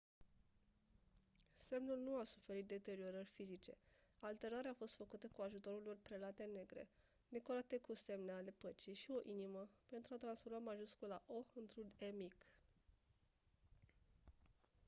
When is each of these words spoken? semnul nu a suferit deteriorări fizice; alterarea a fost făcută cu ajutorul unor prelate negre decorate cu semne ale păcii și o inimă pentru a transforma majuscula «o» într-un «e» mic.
semnul 1.55 1.99
nu 2.03 2.17
a 2.17 2.23
suferit 2.23 2.67
deteriorări 2.67 3.29
fizice; 3.35 3.77
alterarea 4.19 4.71
a 4.71 4.77
fost 4.77 4.95
făcută 4.95 5.27
cu 5.31 5.41
ajutorul 5.41 5.79
unor 5.81 5.97
prelate 6.01 6.49
negre 6.53 6.87
decorate 7.29 7.77
cu 7.77 7.93
semne 7.95 8.31
ale 8.31 8.53
păcii 8.57 8.93
și 8.93 9.11
o 9.11 9.19
inimă 9.23 9.67
pentru 9.89 10.13
a 10.13 10.17
transforma 10.17 10.57
majuscula 10.59 11.21
«o» 11.27 11.41
într-un 11.53 11.85
«e» 11.97 12.05
mic. 12.11 12.35